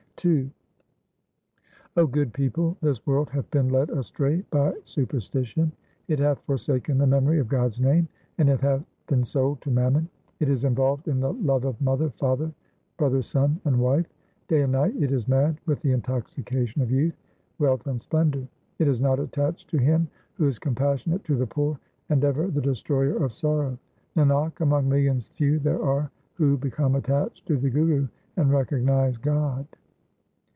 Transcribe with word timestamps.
II 0.23 0.51
0 1.95 2.05
good 2.05 2.31
people, 2.31 2.77
this 2.79 3.03
world 3.07 3.27
hath 3.31 3.49
been 3.49 3.69
led 3.69 3.89
astray 3.89 4.43
by 4.51 4.71
super 4.83 5.17
stition; 5.17 5.71
It 6.07 6.19
hath 6.19 6.37
forsaken 6.43 6.99
the 6.99 7.07
memory 7.07 7.39
of 7.39 7.47
God's 7.47 7.81
name, 7.81 8.07
and 8.37 8.47
it 8.47 8.59
hath 8.61 8.83
been 9.07 9.25
sold 9.25 9.61
to 9.61 9.71
mammon. 9.71 10.07
It 10.39 10.47
is 10.47 10.63
involved 10.63 11.07
in 11.07 11.21
the 11.21 11.33
love 11.33 11.65
of 11.65 11.81
mother, 11.81 12.11
father, 12.11 12.53
brother, 12.97 13.23
son, 13.23 13.59
and 13.65 13.79
wife; 13.81 14.05
Day 14.47 14.61
and 14.61 14.73
night 14.73 14.93
it 14.95 15.11
is 15.11 15.27
mad 15.27 15.57
with 15.65 15.81
the 15.81 15.91
intoxication 15.91 16.83
of 16.83 16.91
youth, 16.91 17.15
wealth, 17.57 17.87
and 17.87 17.99
splendour; 17.99 18.47
It 18.77 18.87
is 18.87 19.01
not 19.01 19.19
attached 19.19 19.71
to 19.71 19.79
Him 19.79 20.07
who 20.35 20.45
is 20.45 20.59
compassionate 20.59 21.23
to 21.23 21.35
the 21.35 21.47
poor 21.47 21.79
and 22.09 22.23
ever 22.23 22.45
the 22.47 22.61
Destroyer 22.61 23.23
of 23.23 23.33
sorrow. 23.33 23.75
Nanak, 24.15 24.59
among 24.61 24.87
millions 24.87 25.29
few 25.29 25.57
there 25.57 25.81
are 25.81 26.11
who 26.35 26.57
become 26.59 26.93
attached 26.93 27.47
to 27.47 27.57
the 27.57 27.71
Guru 27.71 28.07
and 28.37 28.51
recognize 28.51 29.17
God. 29.17 29.65